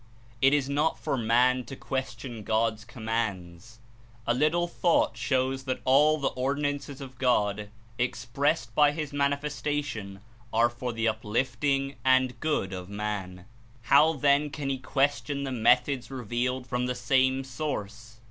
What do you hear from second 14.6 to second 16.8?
he question the methods revealed